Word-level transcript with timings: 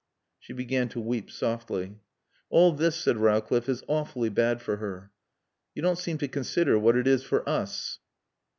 She 0.39 0.51
began 0.51 0.89
to 0.89 0.99
weep 0.99 1.29
softly. 1.29 1.99
"All 2.49 2.71
this," 2.71 2.95
said 2.95 3.17
Rowcliffe, 3.17 3.69
"is 3.69 3.83
awfully 3.87 4.29
bad 4.29 4.59
for 4.59 4.77
her." 4.77 5.11
"You 5.75 5.83
don't 5.83 5.99
seem 5.99 6.17
to 6.17 6.27
consider 6.27 6.79
what 6.79 6.97
it 6.97 7.05
is 7.05 7.21
for 7.23 7.47
us." 7.47 7.99